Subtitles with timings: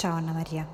[0.00, 0.66] Ciao Anna Maria,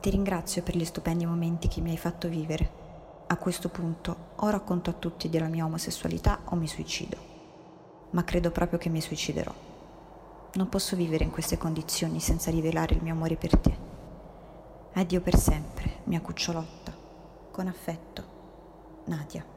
[0.00, 3.24] ti ringrazio per gli stupendi momenti che mi hai fatto vivere.
[3.26, 7.16] A questo punto o racconto a tutti della mia omosessualità o mi suicido.
[8.10, 9.52] Ma credo proprio che mi suiciderò.
[10.52, 13.76] Non posso vivere in queste condizioni senza rivelare il mio amore per te.
[14.92, 16.94] Addio per sempre, mia cucciolotta.
[17.50, 18.24] Con affetto,
[19.06, 19.55] Nadia.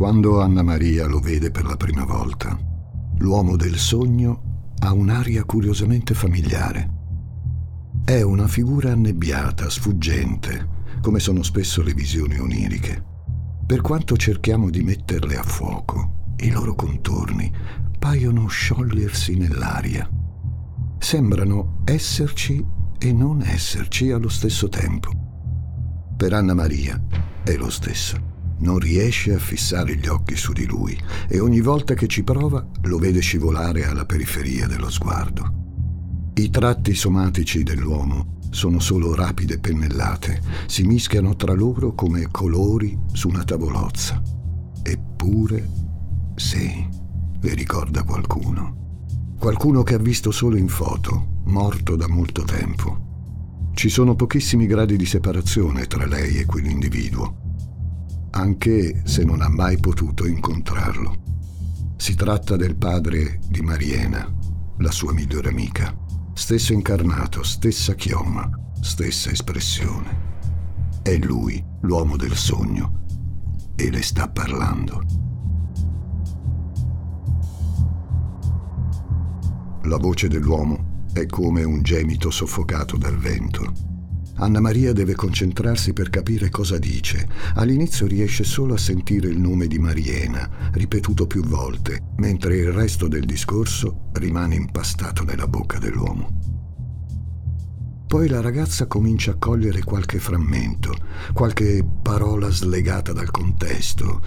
[0.00, 2.58] Quando Anna Maria lo vede per la prima volta,
[3.18, 6.90] l'uomo del sogno ha un'aria curiosamente familiare.
[8.02, 13.04] È una figura annebbiata, sfuggente, come sono spesso le visioni oniriche.
[13.66, 17.52] Per quanto cerchiamo di metterle a fuoco, i loro contorni
[17.98, 20.08] paiono sciogliersi nell'aria.
[20.98, 22.64] Sembrano esserci
[22.98, 25.10] e non esserci allo stesso tempo.
[26.16, 26.98] Per Anna Maria
[27.44, 28.29] è lo stesso
[28.60, 32.66] non riesce a fissare gli occhi su di lui e ogni volta che ci prova
[32.82, 35.58] lo vede scivolare alla periferia dello sguardo.
[36.34, 43.28] I tratti somatici dell'uomo sono solo rapide pennellate, si mischiano tra loro come colori su
[43.28, 44.20] una tavolozza.
[44.82, 45.68] Eppure,
[46.34, 46.86] sì,
[47.40, 48.78] le ricorda qualcuno.
[49.38, 53.08] Qualcuno che ha visto solo in foto, morto da molto tempo.
[53.72, 57.48] Ci sono pochissimi gradi di separazione tra lei e quell'individuo
[58.30, 61.22] anche se non ha mai potuto incontrarlo.
[61.96, 64.26] Si tratta del padre di Mariena,
[64.78, 65.94] la sua migliore amica.
[66.32, 68.48] Stesso incarnato, stessa chioma,
[68.80, 70.28] stessa espressione.
[71.02, 73.04] È lui, l'uomo del sogno,
[73.76, 75.02] e le sta parlando.
[79.82, 83.89] La voce dell'uomo è come un gemito soffocato dal vento
[84.40, 87.28] Anna Maria deve concentrarsi per capire cosa dice.
[87.56, 93.06] All'inizio riesce solo a sentire il nome di Mariena, ripetuto più volte, mentre il resto
[93.06, 96.38] del discorso rimane impastato nella bocca dell'uomo.
[98.06, 100.94] Poi la ragazza comincia a cogliere qualche frammento,
[101.34, 104.22] qualche parola slegata dal contesto,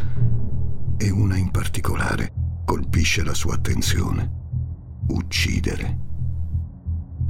[0.95, 2.33] e una in particolare
[2.65, 4.31] colpisce la sua attenzione.
[5.07, 5.99] Uccidere.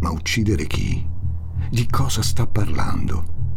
[0.01, 1.12] Ma uccidere chi?
[1.73, 3.55] Di cosa sta parlando?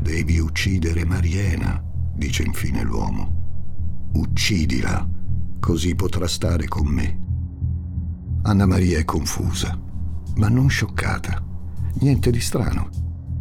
[0.00, 1.78] Devi uccidere Mariena,
[2.14, 4.08] dice infine l'uomo.
[4.14, 5.06] Uccidila,
[5.60, 7.20] così potrà stare con me.
[8.44, 9.78] Anna Maria è confusa,
[10.36, 11.44] ma non scioccata.
[12.00, 12.88] Niente di strano.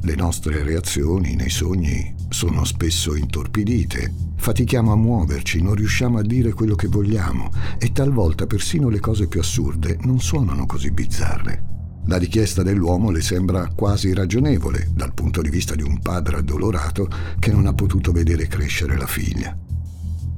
[0.02, 4.14] Le nostre reazioni nei sogni sono spesso intorpidite.
[4.36, 7.50] Fatichiamo a muoverci, non riusciamo a dire quello che vogliamo
[7.80, 11.71] e talvolta persino le cose più assurde non suonano così bizzarre.
[12.12, 17.08] La richiesta dell'uomo le sembra quasi ragionevole dal punto di vista di un padre addolorato
[17.40, 19.58] che non ha potuto vedere crescere la figlia.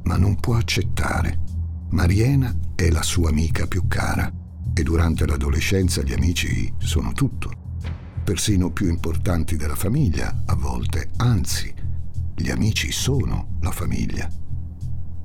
[0.04, 1.40] Ma non può accettare.
[1.90, 4.32] Mariena è la sua amica più cara
[4.72, 7.52] e durante l'adolescenza gli amici sono tutto,
[8.24, 11.74] persino più importanti della famiglia a volte, anzi,
[12.36, 14.30] gli amici sono la famiglia.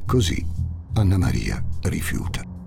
[0.06, 0.42] Così
[0.94, 2.57] Anna Maria rifiuta.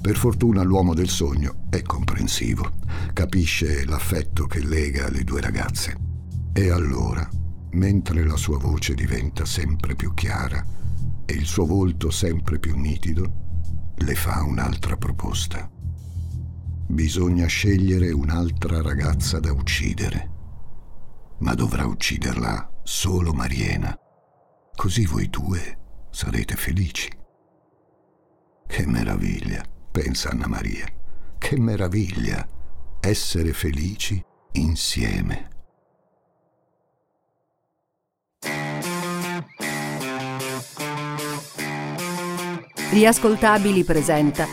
[0.00, 2.72] Per fortuna l'uomo del sogno è comprensivo,
[3.12, 5.94] capisce l'affetto che lega le due ragazze.
[6.54, 7.28] E allora,
[7.72, 10.64] mentre la sua voce diventa sempre più chiara
[11.26, 15.70] e il suo volto sempre più nitido, le fa un'altra proposta.
[16.88, 20.30] Bisogna scegliere un'altra ragazza da uccidere,
[21.40, 23.94] ma dovrà ucciderla solo Mariena.
[24.74, 27.08] Così voi due sarete felici.
[28.66, 29.78] Che meraviglia!
[29.90, 30.86] Pensa Anna Maria.
[31.38, 32.46] Che meraviglia
[33.00, 35.48] essere felici insieme.
[42.90, 44.46] Riascoltabili presenta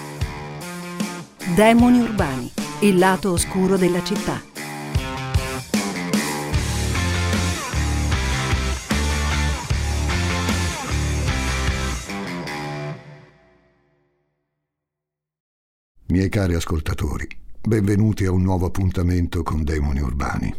[1.55, 4.56] Demoni urbani, il lato oscuro della città
[16.09, 17.27] Miei cari ascoltatori,
[17.61, 20.55] benvenuti a un nuovo appuntamento con Demoni Urbani.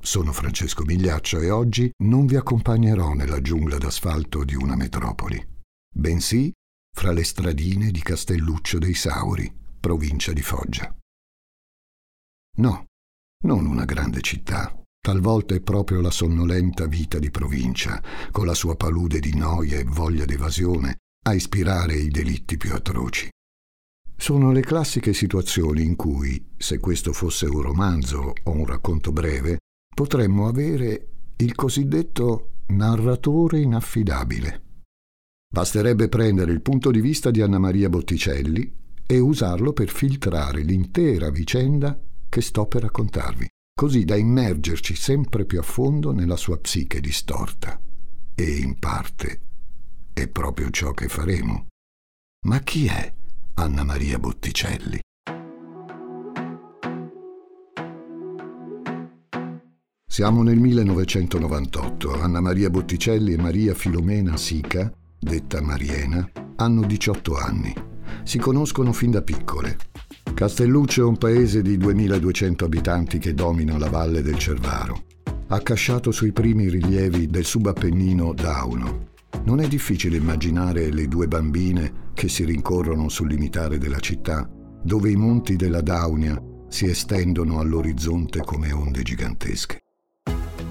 [0.00, 5.40] Sono Francesco Migliaccio e oggi non vi accompagnerò nella giungla d'asfalto di una metropoli,
[5.94, 6.52] bensì
[6.92, 9.48] fra le stradine di Castelluccio dei Sauri,
[9.78, 10.92] provincia di Foggia.
[12.58, 12.86] No,
[13.44, 14.76] non una grande città.
[15.00, 18.02] Talvolta è proprio la sonnolenta vita di provincia,
[18.32, 20.96] con la sua palude di noia e voglia d'evasione,
[21.26, 23.28] a ispirare i delitti più atroci.
[24.20, 29.60] Sono le classiche situazioni in cui, se questo fosse un romanzo o un racconto breve,
[29.96, 34.62] potremmo avere il cosiddetto narratore inaffidabile.
[35.48, 38.70] Basterebbe prendere il punto di vista di Anna Maria Botticelli
[39.06, 45.60] e usarlo per filtrare l'intera vicenda che sto per raccontarvi, così da immergerci sempre più
[45.60, 47.80] a fondo nella sua psiche distorta.
[48.34, 49.40] E in parte
[50.12, 51.68] è proprio ciò che faremo.
[52.46, 53.14] Ma chi è
[53.60, 54.98] Anna Maria Botticelli?
[60.06, 62.22] Siamo nel 1998.
[62.22, 66.26] Anna Maria Botticelli e Maria Filomena Sica, detta Mariena,
[66.56, 67.74] hanno 18 anni.
[68.24, 69.76] Si conoscono fin da piccole.
[70.32, 75.04] Castelluccio è un paese di 2200 abitanti che domina la valle del Cervaro,
[75.48, 79.09] accasciato sui primi rilievi del subappennino Dauno.
[79.44, 84.48] Non è difficile immaginare le due bambine che si rincorrono sul limitare della città,
[84.82, 89.78] dove i monti della Daunia si estendono all'orizzonte come onde gigantesche.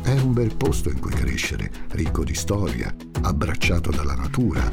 [0.01, 4.71] È un bel posto in cui crescere, ricco di storia, abbracciato dalla natura,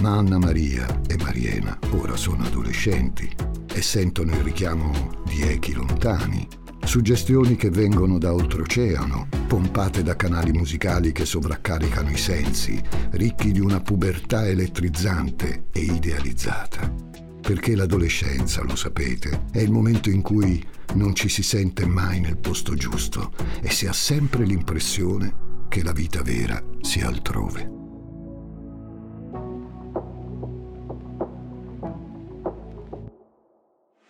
[0.00, 3.28] ma Anna Maria e Mariena ora sono adolescenti
[3.72, 6.46] e sentono il richiamo di echi lontani,
[6.86, 12.80] suggestioni che vengono da oltreoceano, pompate da canali musicali che sovraccaricano i sensi,
[13.12, 16.92] ricchi di una pubertà elettrizzante e idealizzata.
[17.40, 22.38] Perché l'adolescenza, lo sapete, è il momento in cui non ci si sente mai nel
[22.38, 27.75] posto giusto e si ha sempre l'impressione che la vita vera sia altrove.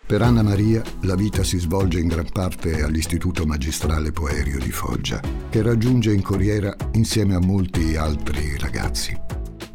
[0.07, 5.19] Per Anna Maria la vita si svolge in gran parte all'Istituto Magistrale Poerio di Foggia,
[5.49, 9.13] che raggiunge in corriera insieme a molti altri ragazzi.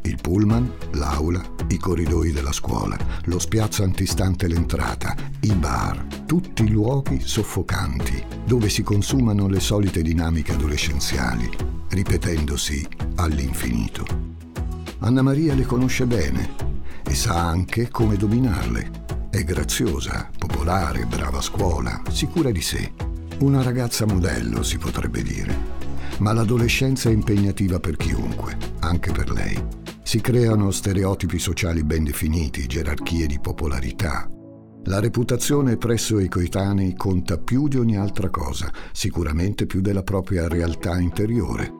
[0.01, 7.19] Il pullman, l'aula, i corridoi della scuola, lo spiazzo antistante l'entrata, i bar, tutti luoghi
[7.21, 11.47] soffocanti dove si consumano le solite dinamiche adolescenziali,
[11.89, 12.87] ripetendosi
[13.17, 14.03] all'infinito.
[14.97, 16.55] Anna Maria le conosce bene
[17.05, 19.02] e sa anche come dominarle
[19.33, 22.91] è graziosa, popolare, brava a scuola, sicura di sé.
[23.39, 25.57] Una ragazza modello, si potrebbe dire.
[26.19, 29.59] Ma l'adolescenza è impegnativa per chiunque, anche per lei.
[30.03, 34.29] Si creano stereotipi sociali ben definiti, gerarchie di popolarità.
[34.83, 40.47] La reputazione presso i coetanei conta più di ogni altra cosa, sicuramente più della propria
[40.47, 41.71] realtà interiore.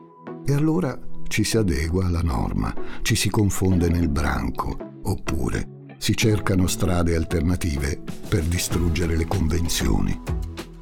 [0.44, 0.98] E allora
[1.28, 8.00] ci si adegua alla norma, ci si confonde nel branco, oppure si cercano strade alternative
[8.28, 10.20] per distruggere le convenzioni,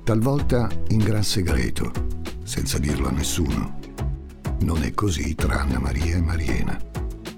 [0.04, 1.92] talvolta in gran segreto,
[2.42, 3.78] senza dirlo a nessuno.
[4.60, 6.78] Non è così tra Anna Maria e Mariena.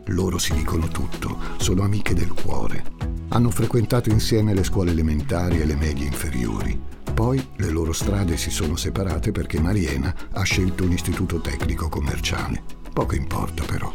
[0.06, 2.84] Loro si dicono tutto, sono amiche del cuore.
[3.28, 6.78] Hanno frequentato insieme le scuole elementari e le medie inferiori.
[7.14, 12.62] Poi le loro strade si sono separate perché Mariena ha scelto un istituto tecnico commerciale.
[12.92, 13.92] Poco importa però.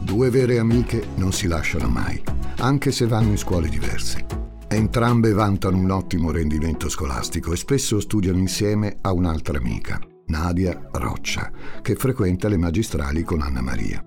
[0.00, 2.33] Due vere amiche non si lasciano mai
[2.64, 4.24] anche se vanno in scuole diverse.
[4.68, 11.52] Entrambe vantano un ottimo rendimento scolastico e spesso studiano insieme a un'altra amica, Nadia Roccia,
[11.82, 14.02] che frequenta le magistrali con Anna Maria.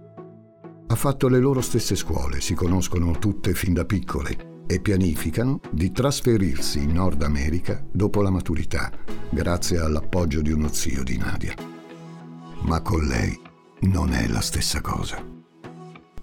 [0.87, 5.91] Ha fatto le loro stesse scuole, si conoscono tutte fin da piccole e pianificano di
[5.91, 8.91] trasferirsi in Nord America dopo la maturità,
[9.29, 11.53] grazie all'appoggio di uno zio di Nadia.
[12.61, 13.39] Ma con lei
[13.81, 15.36] non è la stessa cosa.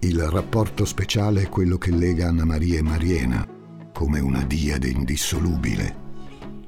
[0.05, 3.43] Il rapporto speciale è quello che lega Anna Maria e Mariena,
[3.91, 5.95] come una diade indissolubile,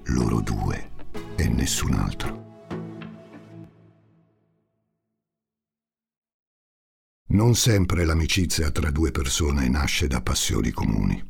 [0.05, 0.89] loro due
[1.35, 2.45] e nessun altro.
[7.27, 11.23] Non sempre l'amicizia tra due persone nasce da passioni comuni.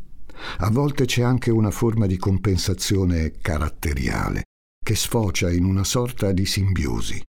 [0.60, 4.44] A volte c'è anche una forma di compensazione caratteriale
[4.82, 7.22] che sfocia in una sorta di simbiosi.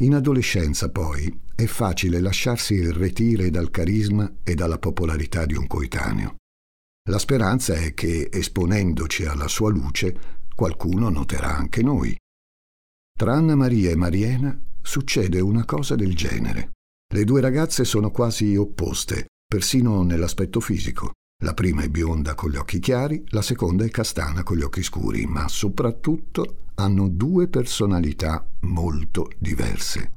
[0.00, 6.36] In adolescenza, poi, è facile lasciarsi irretire dal carisma e dalla popolarità di un coetaneo.
[7.10, 12.16] La speranza è che, esponendoci alla sua luce, qualcuno noterà anche noi.
[13.12, 16.70] Tra Anna Maria e Mariena succede una cosa del genere.
[17.12, 21.12] Le due ragazze sono quasi opposte, persino nell'aspetto fisico.
[21.44, 24.82] La prima è bionda con gli occhi chiari, la seconda è castana con gli occhi
[24.82, 30.12] scuri, ma soprattutto hanno due personalità molto diverse.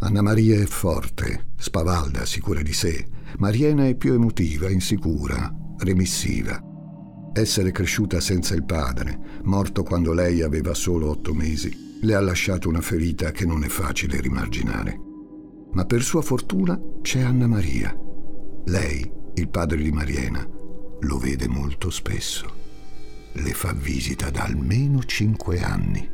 [0.00, 3.06] Anna Maria è forte, spavalda, sicura di sé.
[3.38, 6.60] Mariena è più emotiva, insicura, remissiva.
[7.32, 12.68] Essere cresciuta senza il padre, morto quando lei aveva solo otto mesi, le ha lasciato
[12.68, 15.00] una ferita che non è facile rimarginare.
[15.72, 17.96] Ma per sua fortuna c'è Anna Maria.
[18.66, 20.46] Lei, il padre di Mariena,
[21.00, 22.61] lo vede molto spesso.
[23.34, 26.06] Le fa visita da almeno cinque anni.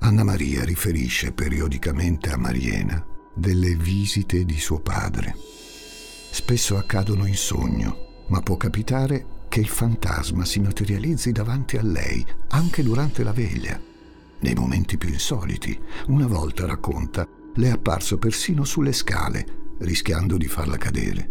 [0.00, 5.34] Anna Maria riferisce periodicamente a Mariena delle visite di suo padre.
[6.30, 12.24] spesso accadono in sogno, ma può capitare che il fantasma si materializzi davanti a lei
[12.48, 13.80] anche durante la veglia.
[14.40, 15.78] Nei momenti più insoliti,
[16.08, 21.28] una volta racconta, le è apparso persino sulle scale, rischiando di farla cadere.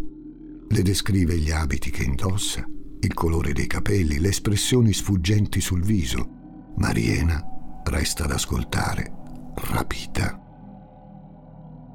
[0.67, 2.67] Le descrive gli abiti che indossa,
[3.01, 6.73] il colore dei capelli, le espressioni sfuggenti sul viso.
[6.77, 7.43] Mariena
[7.83, 9.11] resta ad ascoltare,
[9.55, 10.41] rapita.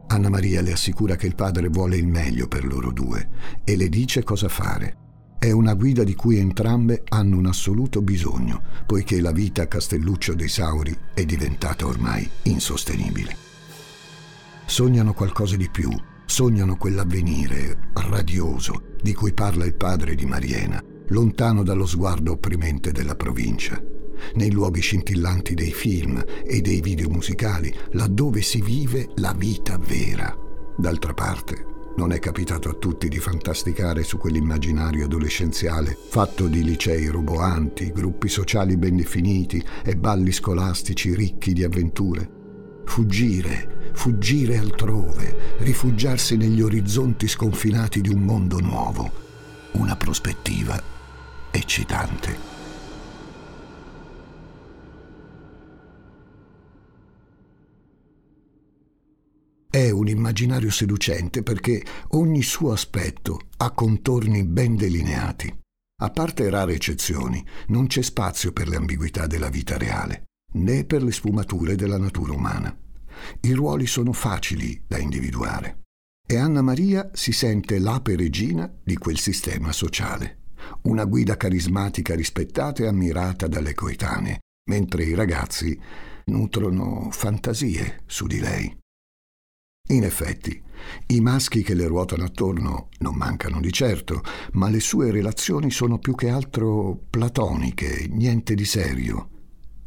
[0.09, 3.29] Anna Maria le assicura che il padre vuole il meglio per loro due
[3.65, 4.97] e le dice cosa fare.
[5.39, 10.35] È una guida di cui entrambe hanno un assoluto bisogno, poiché la vita a Castelluccio
[10.35, 13.37] dei Sauri è diventata ormai insostenibile.
[14.67, 15.91] Sognano qualcosa di più,
[16.27, 20.83] sognano quell'avvenire radioso di cui parla il padre di Mariena,
[21.13, 23.81] lontano dallo sguardo opprimente della provincia,
[24.35, 30.35] nei luoghi scintillanti dei film e dei video musicali, laddove si vive la vita vera.
[30.77, 31.67] D'altra parte,
[31.97, 38.29] non è capitato a tutti di fantasticare su quell'immaginario adolescenziale fatto di licei roboanti, gruppi
[38.29, 42.41] sociali ben definiti e balli scolastici ricchi di avventure.
[42.87, 49.11] Fuggire, fuggire altrove, rifugiarsi negli orizzonti sconfinati di un mondo nuovo.
[49.73, 50.92] Una prospettiva
[51.53, 52.51] eccitante.
[59.71, 65.61] È un immaginario seducente perché ogni suo aspetto ha contorni ben delineati.
[66.03, 71.03] A parte rare eccezioni, non c'è spazio per le ambiguità della vita reale, né per
[71.03, 72.77] le sfumature della natura umana.
[73.41, 75.81] I ruoli sono facili da individuare.
[76.27, 80.42] E Anna Maria si sente l'ape regina di quel sistema sociale,
[80.83, 84.41] una guida carismatica rispettata e ammirata dalle coetanee,
[84.71, 85.79] mentre i ragazzi
[86.27, 88.77] nutrono fantasie su di lei.
[89.89, 90.63] In effetti,
[91.09, 95.99] i maschi che le ruotano attorno non mancano di certo, ma le sue relazioni sono
[95.99, 99.29] più che altro platoniche, niente di serio.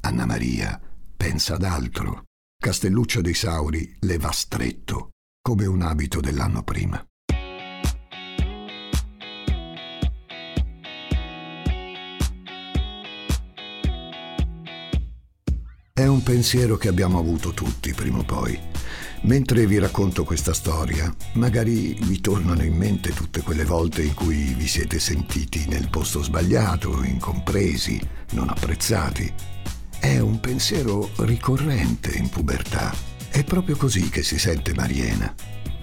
[0.01, 0.79] Anna Maria
[1.15, 2.24] pensa ad altro.
[2.62, 5.10] Castelluccio dei Sauri le va stretto,
[5.41, 7.03] come un abito dell'anno prima.
[15.98, 18.60] È un pensiero che abbiamo avuto tutti prima o poi.
[19.22, 24.54] Mentre vi racconto questa storia, magari vi tornano in mente tutte quelle volte in cui
[24.58, 27.98] vi siete sentiti nel posto sbagliato, incompresi,
[28.32, 29.34] non apprezzati.
[29.98, 32.94] È un pensiero ricorrente in pubertà.
[33.30, 35.34] È proprio così che si sente Mariena,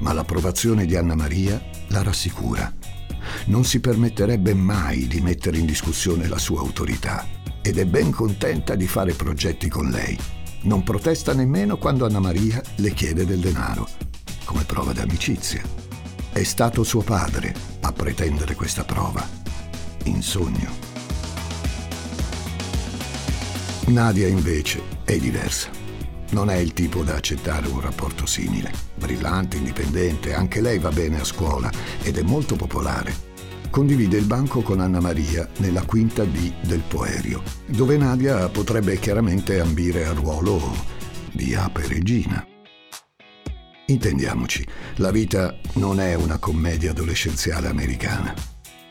[0.01, 2.71] ma l'approvazione di Anna Maria la rassicura.
[3.47, 8.75] Non si permetterebbe mai di mettere in discussione la sua autorità ed è ben contenta
[8.75, 10.19] di fare progetti con lei
[10.63, 13.89] non protesta nemmeno quando Anna Maria le chiede del denaro,
[14.45, 15.63] come prova d'amicizia.
[16.33, 19.27] È stato suo padre a pretendere questa prova,
[20.05, 20.91] in sogno.
[23.87, 25.69] Nadia invece è diversa.
[26.31, 28.71] Non è il tipo da accettare un rapporto simile.
[28.95, 31.71] Brillante, indipendente, anche lei va bene a scuola
[32.03, 33.31] ed è molto popolare
[33.73, 39.61] condivide il banco con Anna Maria nella quinta D del Poerio, dove Nadia potrebbe chiaramente
[39.61, 40.61] ambire al ruolo
[41.33, 42.47] di ape regina.
[43.87, 44.63] Intendiamoci,
[44.97, 48.35] la vita non è una commedia adolescenziale americana.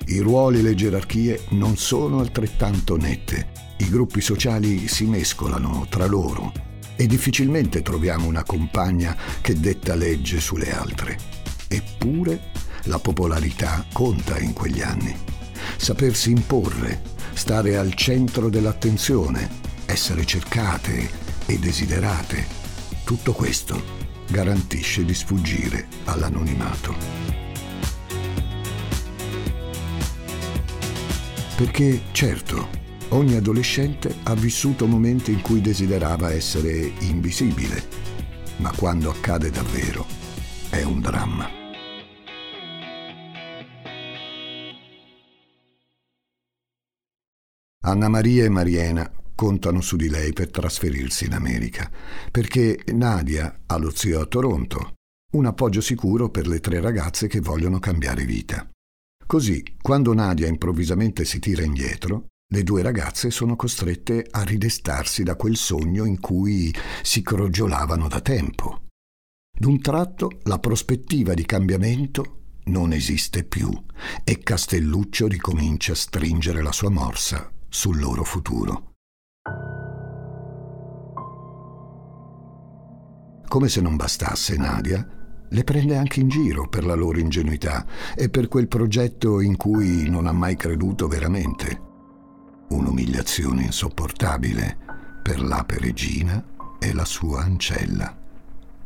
[0.08, 6.08] I ruoli e le gerarchie non sono altrettanto nette, i gruppi sociali si mescolano tra
[6.08, 6.52] loro
[6.96, 11.18] e difficilmente troviamo una compagna che detta legge sulle altre.
[11.68, 12.50] Eppure
[12.86, 15.16] la popolarità conta in quegli anni.
[15.78, 17.02] Sapersi imporre,
[17.34, 19.50] stare al centro dell'attenzione,
[19.86, 21.10] essere cercate
[21.46, 22.46] e desiderate,
[23.04, 26.96] tutto questo garantisce di sfuggire all'anonimato.
[31.56, 32.70] Perché, certo,
[33.10, 37.84] ogni adolescente ha vissuto momenti in cui desiderava essere invisibile,
[38.58, 40.06] ma quando accade davvero
[40.70, 41.61] è un dramma.
[47.84, 51.90] Anna Maria e Mariena contano su di lei per trasferirsi in America,
[52.30, 54.94] perché Nadia ha lo zio a Toronto,
[55.34, 58.70] un appoggio sicuro per le tre ragazze che vogliono cambiare vita.
[59.26, 65.36] Così, quando Nadia improvvisamente si tira indietro, le due ragazze sono costrette a ridestarsi da
[65.36, 66.72] quel sogno in cui
[67.02, 68.90] si crogiolavano da tempo.
[69.58, 73.72] D'un tratto la prospettiva di cambiamento non esiste più
[74.24, 78.96] e Castelluccio ricomincia a stringere la sua morsa sul loro futuro.
[83.48, 85.08] Come se non bastasse, Nadia,
[85.48, 90.10] le prende anche in giro per la loro ingenuità e per quel progetto in cui
[90.10, 91.82] non ha mai creduto veramente.
[92.70, 94.78] Un'umiliazione insopportabile
[95.24, 96.44] per l'ape regina
[96.78, 98.14] e la sua ancella.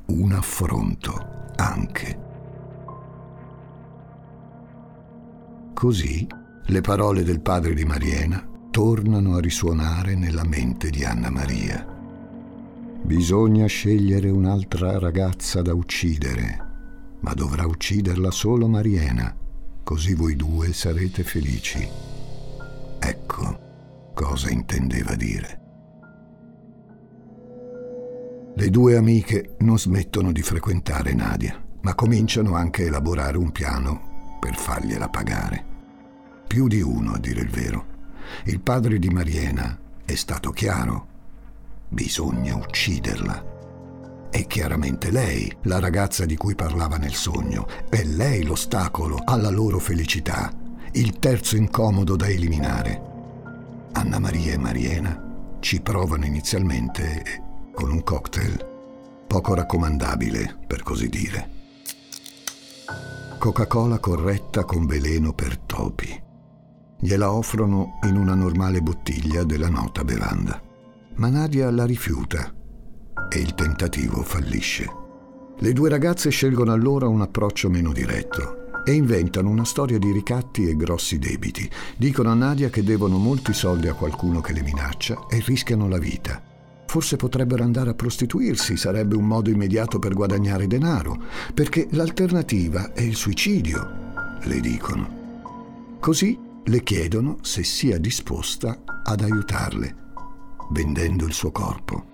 [0.06, 2.20] Un affronto anche.
[5.74, 6.27] Così
[6.68, 11.88] le parole del padre di Mariena tornano a risuonare nella mente di Anna Maria.
[13.03, 16.58] Bisogna scegliere un'altra ragazza da uccidere,
[17.22, 19.34] ma dovrà ucciderla solo Mariena,
[19.82, 21.88] così voi due sarete felici.
[23.00, 23.60] Ecco
[24.13, 25.62] cosa intendeva dire.
[28.55, 34.38] Le due amiche non smettono di frequentare Nadia, ma cominciano anche a elaborare un piano
[34.41, 35.63] per fargliela pagare.
[36.46, 37.94] Più di uno, a dire il vero.
[38.46, 41.08] Il padre di Mariena è stato chiaro.
[41.88, 43.53] Bisogna ucciderla.
[44.29, 47.67] È chiaramente lei, la ragazza di cui parlava nel sogno.
[47.89, 50.51] È lei l'ostacolo alla loro felicità,
[50.91, 53.01] il terzo incomodo da eliminare.
[53.94, 58.74] Anna Maria e Mariena ci provano inizialmente con un cocktail
[59.36, 61.50] poco raccomandabile, per così dire.
[63.38, 66.25] Coca-Cola corretta con veleno per topi.
[67.05, 70.59] Gliela offrono in una normale bottiglia della nota bevanda.
[71.17, 72.51] Ma Nadia la rifiuta
[73.29, 74.91] e il tentativo fallisce.
[75.59, 80.67] Le due ragazze scelgono allora un approccio meno diretto e inventano una storia di ricatti
[80.67, 81.69] e grossi debiti.
[81.95, 86.00] Dicono a Nadia che devono molti soldi a qualcuno che le minaccia e rischiano la
[86.00, 86.41] vita.
[86.88, 91.21] Forse potrebbero andare a prostituirsi, sarebbe un modo immediato per guadagnare denaro,
[91.53, 93.89] perché l'alternativa è il suicidio,
[94.41, 95.24] le dicono.
[96.00, 99.95] Così le chiedono se sia disposta ad aiutarle,
[100.72, 102.13] vendendo il suo corpo.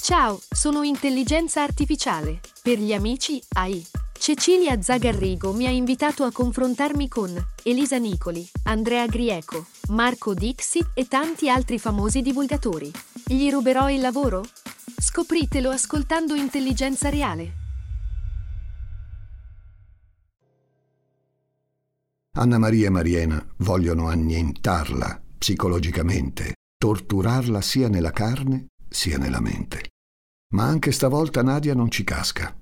[0.00, 2.40] Ciao, sono intelligenza artificiale.
[2.62, 3.84] Per gli amici AI.
[4.18, 7.34] Cecilia Zagarrigo mi ha invitato a confrontarmi con
[7.64, 12.90] Elisa Nicoli, Andrea Grieco, Marco Dixi e tanti altri famosi divulgatori.
[13.26, 14.44] Gli ruberò il lavoro?
[15.04, 17.52] Scopritelo ascoltando Intelligenza Reale.
[22.36, 29.88] Anna Maria e Mariena vogliono annientarla psicologicamente, torturarla sia nella carne sia nella mente.
[30.54, 32.56] Ma anche stavolta Nadia non ci casca.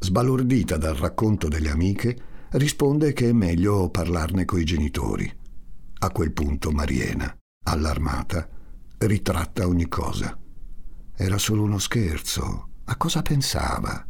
[0.00, 5.32] Sbalordita dal racconto delle amiche, risponde che è meglio parlarne coi genitori.
[6.00, 7.32] A quel punto Mariena,
[7.66, 8.48] allarmata,
[8.98, 10.36] ritratta ogni cosa.
[11.16, 12.70] Era solo uno scherzo.
[12.86, 14.04] A cosa pensava?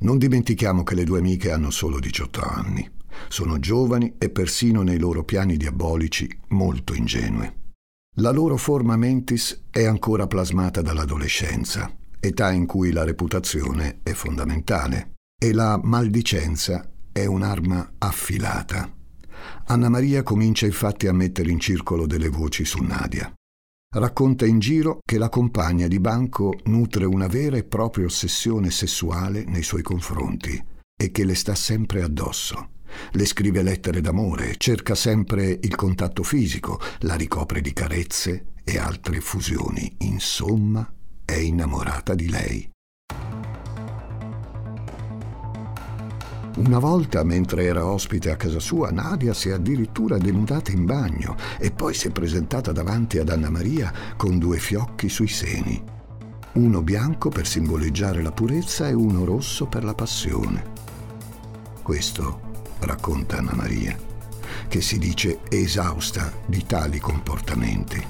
[0.00, 2.90] Non dimentichiamo che le due amiche hanno solo 18 anni.
[3.28, 7.58] Sono giovani e persino nei loro piani diabolici molto ingenue.
[8.16, 15.12] La loro forma mentis è ancora plasmata dall'adolescenza, età in cui la reputazione è fondamentale,
[15.40, 18.92] e la maldicenza è un'arma affilata.
[19.66, 23.32] Anna Maria comincia infatti a mettere in circolo delle voci su Nadia.
[23.92, 29.42] Racconta in giro che la compagna di banco nutre una vera e propria ossessione sessuale
[29.44, 30.64] nei suoi confronti
[30.96, 32.68] e che le sta sempre addosso.
[33.10, 39.20] Le scrive lettere d'amore, cerca sempre il contatto fisico, la ricopre di carezze e altre
[39.20, 39.92] fusioni.
[40.02, 40.88] Insomma,
[41.24, 42.70] è innamorata di lei.
[46.56, 51.36] Una volta, mentre era ospite a casa sua, Nadia si è addirittura denudata in bagno
[51.58, 55.80] e poi si è presentata davanti ad Anna Maria con due fiocchi sui seni.
[56.54, 60.64] Uno bianco per simboleggiare la purezza e uno rosso per la passione.
[61.82, 62.40] Questo
[62.80, 63.96] racconta Anna Maria,
[64.66, 68.04] che si dice esausta di tali comportamenti.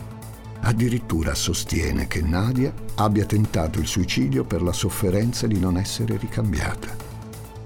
[0.62, 7.10] Addirittura sostiene che Nadia abbia tentato il suicidio per la sofferenza di non essere ricambiata.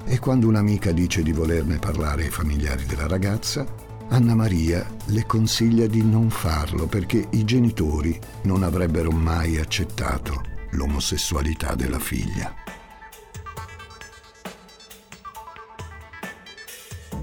[0.07, 3.67] E quando un'amica dice di volerne parlare ai familiari della ragazza,
[4.09, 11.75] Anna Maria le consiglia di non farlo perché i genitori non avrebbero mai accettato l'omosessualità
[11.75, 12.55] della figlia.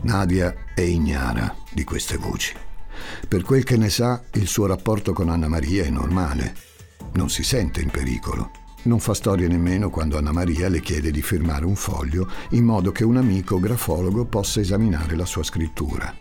[0.02, 2.56] Nadia è ignara di queste voci.
[3.28, 6.56] Per quel che ne sa, il suo rapporto con Anna Maria è normale.
[7.14, 11.22] Non si sente in pericolo non fa storie nemmeno quando Anna Maria le chiede di
[11.22, 16.14] firmare un foglio in modo che un amico grafologo possa esaminare la sua scrittura.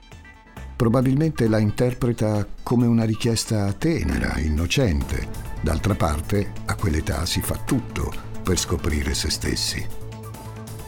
[0.77, 5.49] Probabilmente la interpreta come una richiesta tenera, innocente.
[5.61, 9.87] D'altra parte, a quell'età si fa tutto per scoprire se stessi.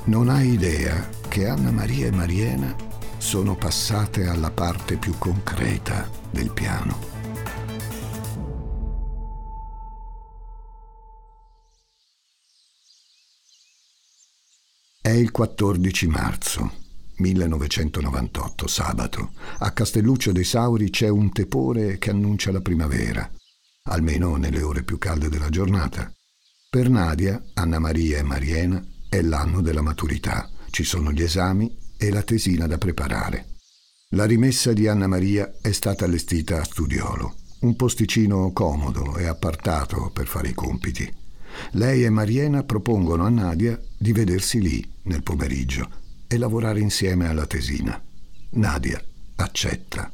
[0.04, 2.74] Non ha idea che Anna Maria e Mariena
[3.18, 7.11] sono passate alla parte più concreta del piano.
[15.04, 16.72] È il 14 marzo
[17.16, 19.32] 1998, sabato.
[19.58, 23.28] A Castelluccio dei Sauri c'è un tepore che annuncia la primavera,
[23.88, 26.08] almeno nelle ore più calde della giornata.
[26.70, 30.48] Per Nadia, Anna Maria e Mariena è l'anno della maturità.
[30.70, 33.56] Ci sono gli esami e la tesina da preparare.
[34.10, 40.12] La rimessa di Anna Maria è stata allestita a studiolo, un posticino comodo e appartato
[40.14, 41.21] per fare i compiti.
[41.70, 47.46] Lei e Mariena propongono a Nadia di vedersi lì nel pomeriggio e lavorare insieme alla
[47.46, 48.00] tesina.
[48.50, 49.02] Nadia
[49.36, 50.12] accetta.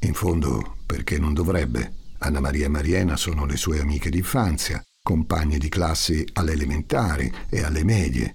[0.00, 1.98] In fondo, perché non dovrebbe?
[2.18, 7.62] Anna Maria e Mariena sono le sue amiche d'infanzia, compagne di classi alle elementari e
[7.62, 8.34] alle medie.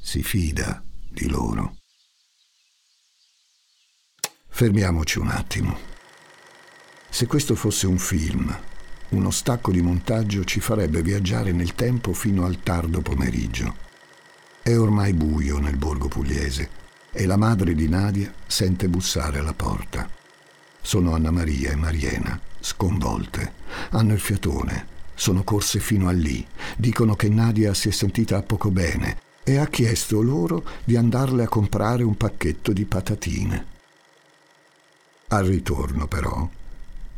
[0.00, 1.76] Si fida di loro.
[4.48, 5.78] Fermiamoci un attimo.
[7.08, 8.56] Se questo fosse un film,
[9.10, 13.74] uno stacco di montaggio ci farebbe viaggiare nel tempo fino al tardo pomeriggio.
[14.62, 16.78] È ormai buio nel borgo pugliese
[17.12, 20.08] e la madre di Nadia sente bussare alla porta.
[20.80, 23.54] Sono Anna Maria e Mariena, sconvolte.
[23.90, 24.98] Hanno il fiatone.
[25.14, 26.46] Sono corse fino a lì.
[26.76, 31.48] Dicono che Nadia si è sentita poco bene e ha chiesto loro di andarle a
[31.48, 33.66] comprare un pacchetto di patatine.
[35.28, 36.48] Al ritorno, però,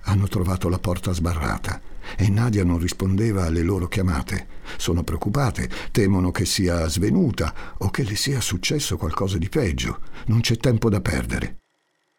[0.04, 1.80] hanno trovato la porta sbarrata
[2.16, 4.48] e Nadia non rispondeva alle loro chiamate.
[4.76, 10.00] Sono preoccupate, temono che sia svenuta o che le sia successo qualcosa di peggio.
[10.26, 11.58] Non c'è tempo da perdere.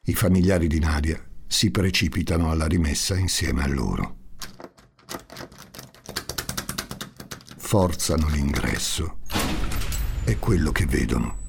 [0.05, 4.17] I familiari di Nadia si precipitano alla rimessa insieme a loro.
[7.57, 9.17] Forzano l'ingresso
[10.23, 11.41] e quello che vedono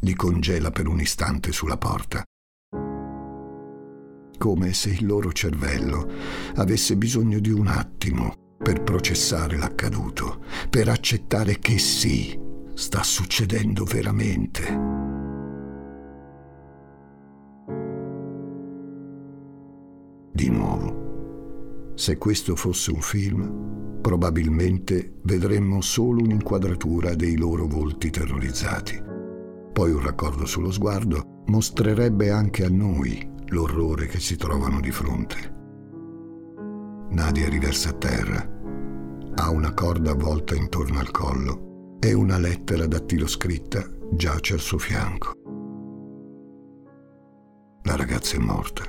[0.00, 2.24] li congela per un istante sulla porta
[4.42, 6.04] come se il loro cervello
[6.56, 12.36] avesse bisogno di un attimo per processare l'accaduto, per accettare che sì,
[12.74, 14.62] sta succedendo veramente.
[20.32, 29.00] Di nuovo, se questo fosse un film, probabilmente vedremmo solo un'inquadratura dei loro volti terrorizzati.
[29.72, 35.60] Poi un raccordo sullo sguardo mostrerebbe anche a noi l'orrore che si trovano di fronte.
[37.10, 38.60] Nadia riversa a terra,
[39.34, 45.32] ha una corda avvolta intorno al collo e una lettera dattiloscritta giace al suo fianco.
[47.82, 48.84] La ragazza è morta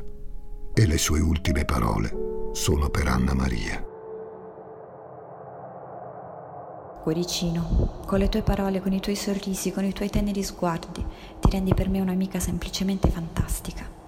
[0.73, 3.85] e le sue ultime parole sono per Anna Maria.
[7.01, 11.05] Cuoricino, con le tue parole, con i tuoi sorrisi, con i tuoi teneri sguardi,
[11.41, 14.02] ti rendi per me un'amica semplicemente fantastica.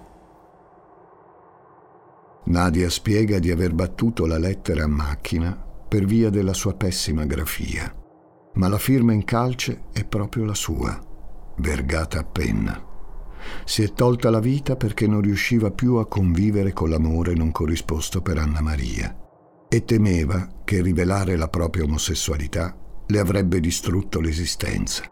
[2.46, 5.52] Nadia spiega di aver battuto la lettera a macchina
[5.88, 7.92] per via della sua pessima grafia,
[8.54, 10.96] ma la firma in calce è proprio la sua,
[11.56, 12.84] vergata a penna.
[13.64, 18.22] Si è tolta la vita perché non riusciva più a convivere con l'amore non corrisposto
[18.22, 19.16] per Anna Maria
[19.68, 25.02] e temeva che rivelare la propria omosessualità le avrebbe distrutto l'esistenza.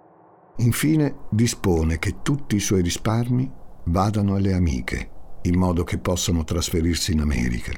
[0.58, 3.50] Infine dispone che tutti i suoi risparmi
[3.86, 5.10] vadano alle amiche
[5.46, 7.72] in modo che possano trasferirsi in America,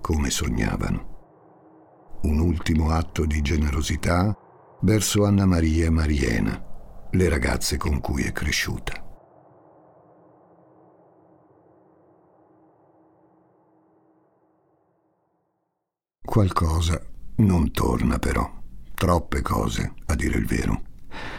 [0.00, 2.18] come sognavano.
[2.22, 4.36] Un ultimo atto di generosità
[4.82, 9.08] verso Anna Maria e Mariena, le ragazze con cui è cresciuta.
[16.24, 17.02] Qualcosa
[17.38, 18.48] non torna però,
[18.94, 20.82] troppe cose, a dire il vero.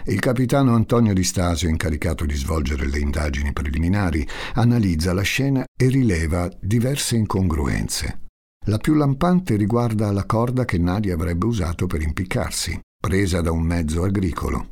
[0.05, 5.87] Il capitano Antonio Di Stasio, incaricato di svolgere le indagini preliminari, analizza la scena e
[5.87, 8.21] rileva diverse incongruenze.
[8.67, 13.63] La più lampante riguarda la corda che Nadia avrebbe usato per impiccarsi, presa da un
[13.63, 14.69] mezzo agricolo.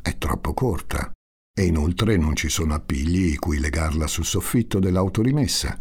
[0.00, 1.10] È troppo corta
[1.52, 5.80] e inoltre non ci sono appigli cui legarla sul soffitto dell'autorimessa.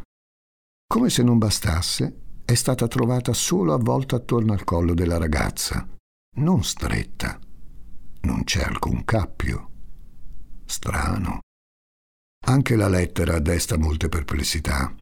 [0.88, 5.88] Come se non bastasse, è stata trovata solo avvolta attorno al collo della ragazza,
[6.38, 7.40] non stretta
[8.26, 9.70] non c'è alcun cappio.
[10.66, 11.40] Strano.
[12.48, 14.94] Anche la lettera desta molte perplessità,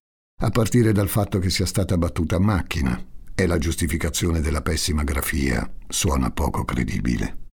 [0.41, 3.01] a partire dal fatto che sia stata battuta a macchina
[3.33, 7.47] e la giustificazione della pessima grafia suona poco credibile.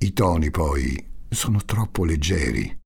[0.00, 2.80] I toni, poi, sono troppo leggeri.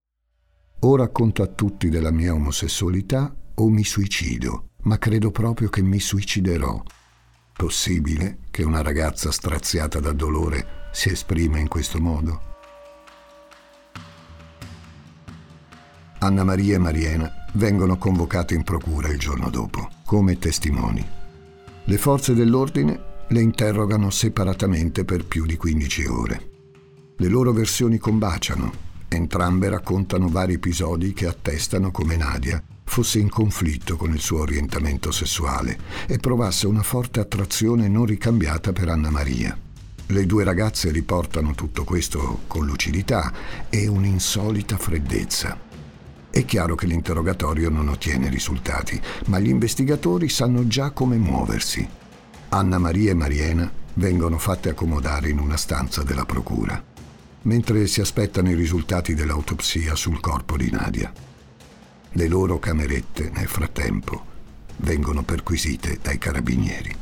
[0.81, 5.99] O racconto a tutti della mia omosessualità o mi suicido, ma credo proprio che mi
[5.99, 6.83] suiciderò.
[7.59, 12.41] Possibile che una ragazza straziata dal dolore si esprime in questo modo.
[16.21, 21.05] Anna Maria e Mariena vengono convocate in procura il giorno dopo, come testimoni.
[21.83, 26.51] Le forze dell'ordine le interrogano separatamente per più di 15 ore.
[27.17, 28.71] Le loro versioni combaciano,
[29.09, 35.13] entrambe raccontano vari episodi che attestano come Nadia fosse in conflitto con il suo orientamento
[35.13, 39.57] sessuale e provasse una forte attrazione non ricambiata per Anna Maria.
[40.07, 43.31] Le due ragazze riportano tutto questo con lucidità
[43.69, 45.57] e un'insolita freddezza.
[46.31, 51.87] È chiaro che l'interrogatorio non ottiene risultati, ma gli investigatori sanno già come muoversi.
[52.49, 56.83] Anna Maria e Mariena vengono fatte accomodare in una stanza della procura,
[57.43, 61.28] mentre si aspettano i risultati dell'autopsia sul corpo di Nadia.
[62.13, 64.25] Le loro camerette, nel frattempo,
[64.79, 66.97] vengono perquisite dai carabinieri.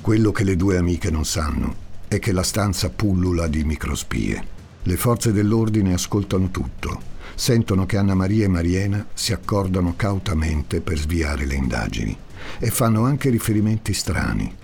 [0.00, 4.52] Quello che le due amiche non sanno è che la stanza pullula di microspie.
[4.82, 7.00] Le forze dell'ordine ascoltano tutto,
[7.34, 12.16] sentono che Anna Maria e Mariena si accordano cautamente per sviare le indagini
[12.58, 14.54] e fanno anche riferimenti strani.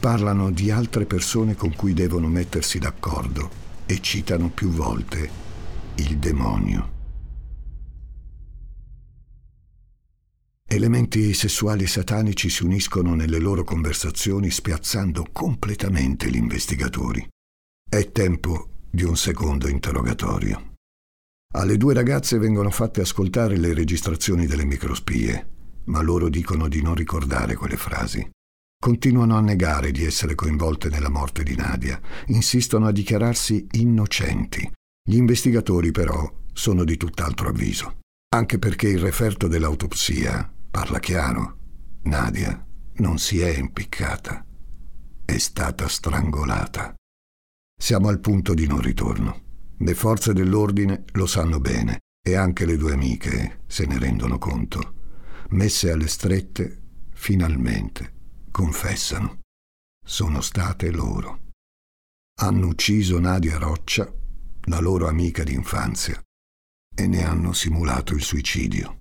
[0.00, 3.50] Parlano di altre persone con cui devono mettersi d'accordo
[3.86, 5.44] e citano più volte
[5.98, 6.94] il demonio.
[10.68, 17.26] Elementi sessuali satanici si uniscono nelle loro conversazioni spiazzando completamente gli investigatori.
[17.88, 20.74] È tempo di un secondo interrogatorio.
[21.54, 25.48] Alle due ragazze vengono fatte ascoltare le registrazioni delle microspie,
[25.84, 28.28] ma loro dicono di non ricordare quelle frasi.
[28.78, 34.70] Continuano a negare di essere coinvolte nella morte di Nadia, insistono a dichiararsi innocenti
[35.08, 38.00] gli investigatori però sono di tutt'altro avviso,
[38.34, 41.58] anche perché il referto dell'autopsia parla chiaro.
[42.02, 44.44] Nadia non si è impiccata,
[45.24, 46.92] è stata strangolata.
[47.80, 49.42] Siamo al punto di non ritorno.
[49.78, 54.94] Le forze dell'ordine lo sanno bene e anche le due amiche se ne rendono conto.
[55.50, 58.14] Messe alle strette, finalmente
[58.50, 59.38] confessano.
[60.04, 61.52] Sono state loro.
[62.40, 64.12] Hanno ucciso Nadia Roccia
[64.66, 66.20] la loro amica d'infanzia,
[66.94, 68.98] e ne hanno simulato il suicidio.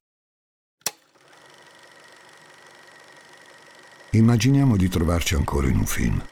[4.11, 6.23] Immaginiamo di trovarci ancora in un film.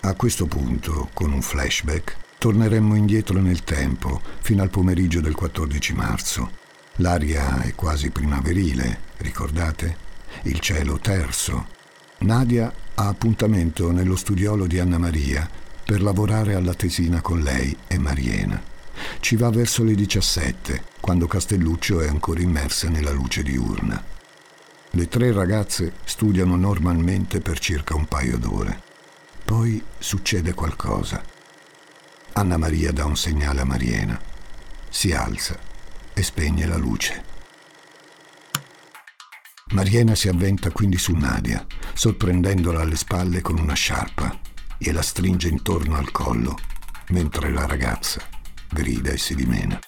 [0.00, 5.92] A questo punto, con un flashback, torneremmo indietro nel tempo, fino al pomeriggio del 14
[5.94, 6.50] marzo.
[6.96, 10.08] L'aria è quasi primaverile, ricordate?
[10.42, 11.78] Il cielo terso.
[12.18, 15.48] Nadia ha appuntamento nello studiolo di Anna Maria
[15.84, 18.69] per lavorare alla tesina con lei e Mariena.
[19.20, 24.02] Ci va verso le 17, quando Castelluccio è ancora immersa nella luce diurna.
[24.92, 28.82] Le tre ragazze studiano normalmente per circa un paio d'ore.
[29.44, 31.22] Poi succede qualcosa.
[32.32, 34.20] Anna Maria dà un segnale a Mariena.
[34.88, 35.56] Si alza
[36.12, 37.24] e spegne la luce.
[39.72, 44.40] Mariena si avventa quindi su Nadia, sorprendendola alle spalle con una sciarpa
[44.76, 46.58] e la stringe intorno al collo,
[47.10, 48.38] mentre la ragazza
[48.72, 49.78] grida e si dimena.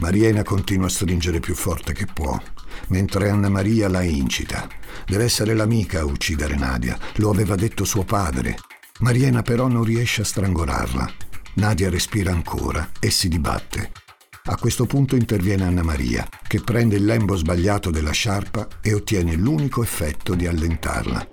[0.00, 2.40] Mariena continua a stringere più forte che può,
[2.88, 4.68] mentre Anna Maria la incita.
[5.06, 8.56] Deve essere l'amica a uccidere Nadia, lo aveva detto suo padre.
[9.00, 11.10] Mariena però non riesce a strangolarla.
[11.54, 13.90] Nadia respira ancora e si dibatte.
[14.44, 19.34] A questo punto interviene Anna Maria, che prende il lembo sbagliato della sciarpa e ottiene
[19.34, 21.28] l'unico effetto di allentarla.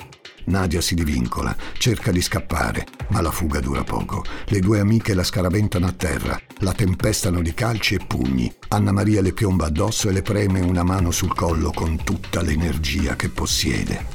[0.46, 4.24] Nadia si divincola, cerca di scappare, ma la fuga dura poco.
[4.46, 8.54] Le due amiche la scaraventano a terra, la tempestano di calci e pugni.
[8.70, 13.16] Anna Maria le piomba addosso e le preme una mano sul collo con tutta l'energia
[13.16, 14.06] che possiede.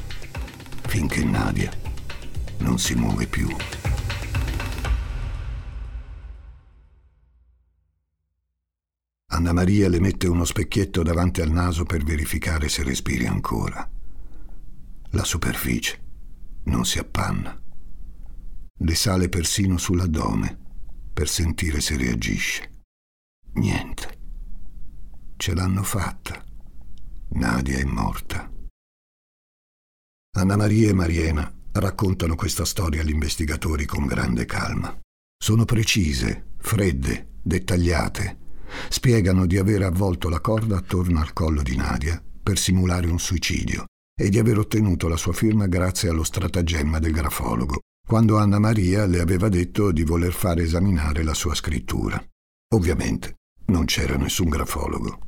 [0.87, 1.71] Finché Nadia
[2.59, 3.47] non si muove più.
[9.33, 13.89] Anna Maria le mette uno specchietto davanti al naso per verificare se respiri ancora.
[15.11, 16.00] La superficie
[16.63, 17.59] non si appanna.
[18.83, 20.57] Le sale persino sull'addome
[21.13, 22.83] per sentire se reagisce.
[23.53, 24.19] Niente.
[25.37, 26.43] Ce l'hanno fatta.
[27.29, 28.49] Nadia è morta.
[30.37, 34.97] Anna Maria e Mariena raccontano questa storia agli investigatori con grande calma.
[35.37, 38.37] Sono precise, fredde, dettagliate.
[38.89, 43.85] Spiegano di aver avvolto la corda attorno al collo di Nadia per simulare un suicidio
[44.21, 49.07] e di aver ottenuto la sua firma grazie allo stratagemma del grafologo, quando Anna Maria
[49.07, 52.23] le aveva detto di voler fare esaminare la sua scrittura.
[52.75, 55.27] Ovviamente non c'era nessun grafologo.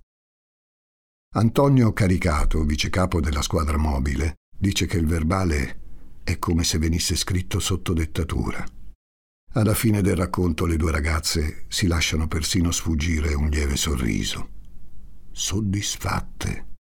[1.36, 5.79] Antonio Caricato, vicecapo della squadra mobile, dice che il verbale
[6.23, 8.63] è come se venisse scritto sotto dettatura.
[9.53, 14.49] Alla fine del racconto le due ragazze si lasciano persino sfuggire un lieve sorriso.
[15.32, 16.73] Soddisfatte.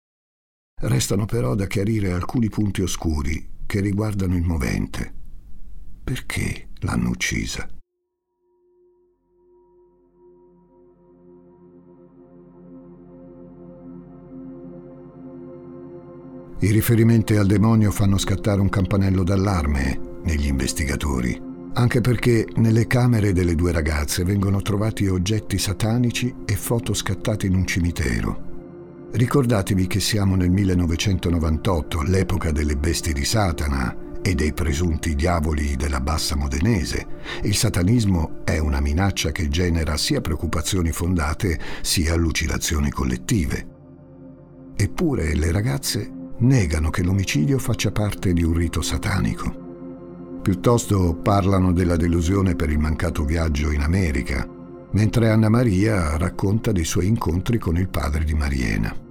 [0.85, 5.13] Restano però da chiarire alcuni punti oscuri che riguardano il movente.
[6.03, 7.65] Perché l'hanno uccisa?
[16.59, 21.41] I riferimenti al demonio fanno scattare un campanello d'allarme negli investigatori,
[21.75, 27.55] anche perché nelle camere delle due ragazze vengono trovati oggetti satanici e foto scattate in
[27.55, 28.51] un cimitero.
[29.15, 35.99] Ricordatevi che siamo nel 1998, l'epoca delle bestie di Satana e dei presunti diavoli della
[35.99, 37.05] bassa modenese.
[37.43, 43.67] Il satanismo è una minaccia che genera sia preoccupazioni fondate sia allucinazioni collettive.
[44.75, 50.39] Eppure le ragazze negano che l'omicidio faccia parte di un rito satanico.
[50.41, 54.49] Piuttosto parlano della delusione per il mancato viaggio in America,
[54.93, 59.02] mentre Anna Maria racconta dei suoi incontri con il padre di Mariena.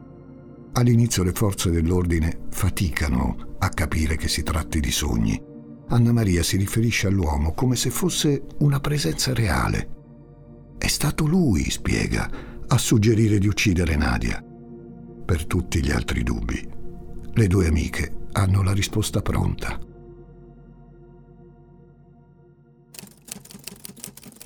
[0.75, 5.41] All'inizio le forze dell'ordine faticano a capire che si tratti di sogni.
[5.89, 9.89] Anna Maria si riferisce all'uomo come se fosse una presenza reale.
[10.79, 12.31] È stato lui, spiega,
[12.67, 14.43] a suggerire di uccidere Nadia.
[15.25, 16.67] Per tutti gli altri dubbi,
[17.35, 19.79] le due amiche hanno la risposta pronta.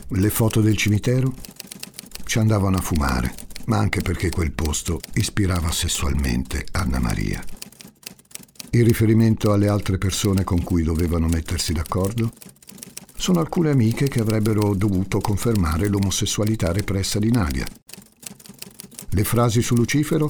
[0.09, 1.33] Le foto del cimitero
[2.25, 3.33] ci andavano a fumare,
[3.67, 7.43] ma anche perché quel posto ispirava sessualmente Anna Maria.
[8.71, 12.33] Il riferimento alle altre persone con cui dovevano mettersi d'accordo
[13.17, 17.67] sono alcune amiche che avrebbero dovuto confermare l'omosessualità repressa di Nadia.
[19.11, 20.29] Le frasi su Lucifero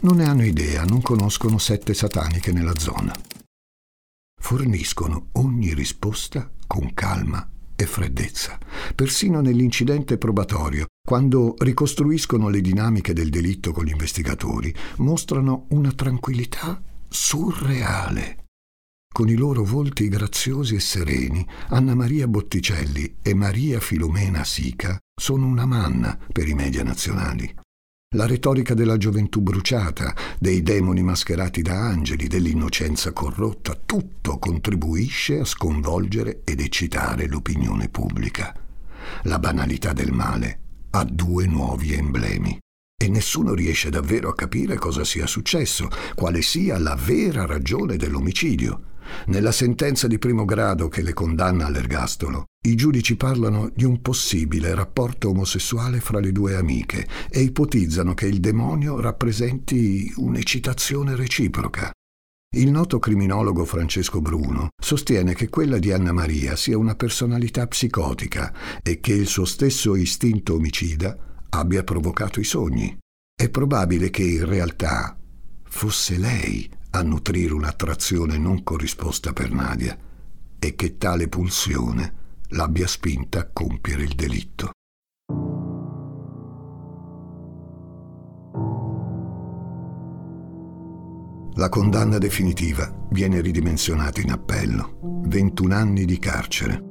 [0.00, 3.14] non ne hanno idea, non conoscono sette sataniche nella zona.
[4.38, 8.58] Forniscono ogni risposta con calma e freddezza,
[8.94, 16.82] persino nell'incidente probatorio, quando ricostruiscono le dinamiche del delitto con gli investigatori, mostrano una tranquillità
[17.08, 18.44] surreale.
[19.16, 25.46] Con i loro volti graziosi e sereni, Anna Maria Botticelli e Maria Filomena Sica sono
[25.46, 27.54] una manna per i media nazionali.
[28.14, 35.44] La retorica della gioventù bruciata, dei demoni mascherati da angeli, dell'innocenza corrotta, tutto contribuisce a
[35.44, 38.54] sconvolgere ed eccitare l'opinione pubblica.
[39.24, 40.58] La banalità del male
[40.90, 42.56] ha due nuovi emblemi
[42.96, 48.94] e nessuno riesce davvero a capire cosa sia successo, quale sia la vera ragione dell'omicidio.
[49.26, 54.74] Nella sentenza di primo grado che le condanna all'ergastolo, i giudici parlano di un possibile
[54.74, 61.90] rapporto omosessuale fra le due amiche e ipotizzano che il demonio rappresenti un'eccitazione reciproca.
[62.56, 68.54] Il noto criminologo Francesco Bruno sostiene che quella di Anna Maria sia una personalità psicotica
[68.82, 72.96] e che il suo stesso istinto omicida abbia provocato i sogni.
[73.34, 75.16] È probabile che in realtà
[75.64, 79.96] fosse lei a nutrire un'attrazione non corrisposta per Nadia
[80.58, 82.14] e che tale pulsione
[82.50, 84.70] l'abbia spinta a compiere il delitto.
[91.58, 96.82] La condanna definitiva viene ridimensionata in appello, 21 anni di carcere.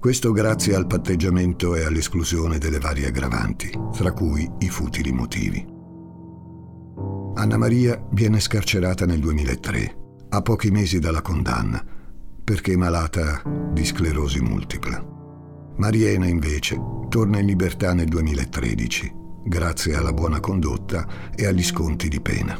[0.00, 5.77] Questo grazie al patteggiamento e all'esclusione delle varie aggravanti, tra cui i futili motivi.
[7.38, 9.96] Anna Maria viene scarcerata nel 2003,
[10.30, 11.80] a pochi mesi dalla condanna,
[12.42, 15.00] perché malata di sclerosi multipla.
[15.76, 16.76] Mariena invece
[17.08, 19.12] torna in libertà nel 2013,
[19.44, 22.58] grazie alla buona condotta e agli sconti di pena.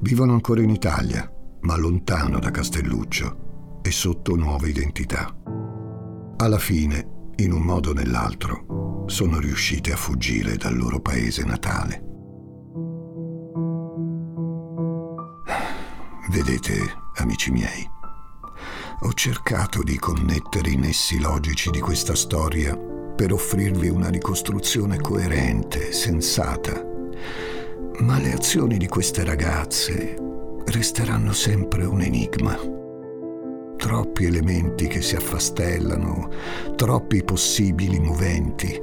[0.00, 1.26] Vivono ancora in Italia,
[1.60, 5.34] ma lontano da Castelluccio e sotto nuove identità.
[6.36, 12.05] Alla fine, in un modo o nell'altro, sono riuscite a fuggire dal loro paese natale.
[16.28, 16.74] Vedete,
[17.18, 17.88] amici miei,
[19.02, 25.92] ho cercato di connettere i nessi logici di questa storia per offrirvi una ricostruzione coerente,
[25.92, 26.84] sensata,
[28.00, 30.16] ma le azioni di queste ragazze
[30.64, 32.58] resteranno sempre un enigma.
[33.76, 36.28] Troppi elementi che si affastellano,
[36.74, 38.76] troppi possibili moventi,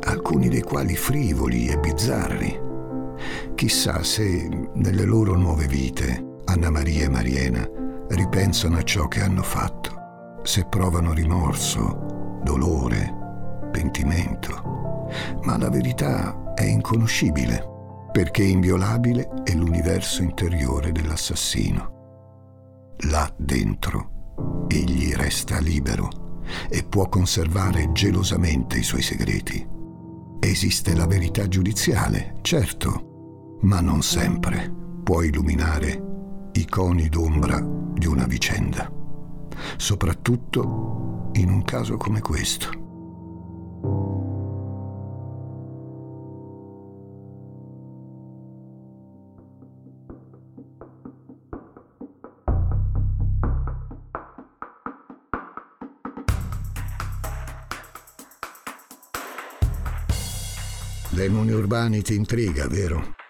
[0.00, 2.60] alcuni dei quali frivoli e bizzarri.
[3.54, 7.66] Chissà se nelle loro nuove vite Anna Maria e Mariena
[8.08, 15.08] ripensano a ciò che hanno fatto, se provano rimorso, dolore, pentimento.
[15.44, 17.66] Ma la verità è inconoscibile,
[18.12, 22.96] perché inviolabile è l'universo interiore dell'assassino.
[23.08, 29.66] Là dentro egli resta libero, e può conservare gelosamente i suoi segreti.
[30.38, 34.70] Esiste la verità giudiziale, certo, ma non sempre
[35.02, 36.10] può illuminare
[36.54, 37.60] i coni d'ombra
[37.94, 38.90] di una vicenda,
[39.76, 42.80] soprattutto in un caso come questo.
[61.10, 63.21] Demoni urbani ti intriga, vero?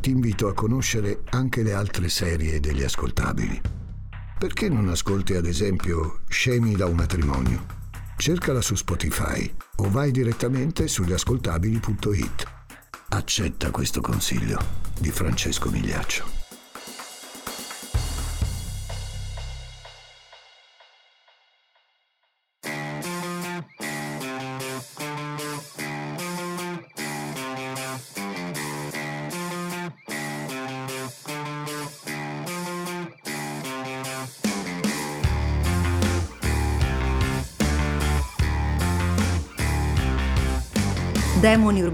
[0.00, 3.60] Ti invito a conoscere anche le altre serie degli ascoltabili.
[4.38, 7.66] Perché non ascolti ad esempio Scemi da un matrimonio?
[8.16, 12.44] Cercala su Spotify o vai direttamente sugli ascoltabili.it.
[13.10, 14.58] Accetta questo consiglio
[15.00, 16.37] di Francesco Migliaccio.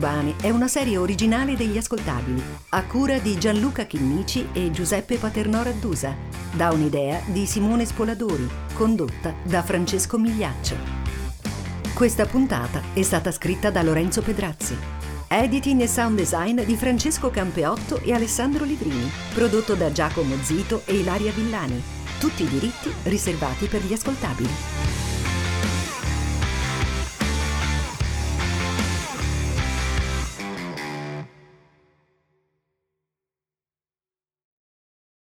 [0.05, 5.63] Urbani è una serie originale degli ascoltabili, a cura di Gianluca Chinnici e Giuseppe Paternò
[5.63, 6.15] Raddusa,
[6.53, 10.77] da un'idea di Simone Spoladori, condotta da Francesco Migliaccio.
[11.95, 14.77] Questa puntata è stata scritta da Lorenzo Pedrazzi.
[15.27, 20.97] Editing e sound design di Francesco Campeotto e Alessandro Livrini, prodotto da Giacomo Zito e
[20.97, 21.83] Ilaria Villani.
[22.19, 24.74] Tutti i diritti riservati per gli ascoltabili.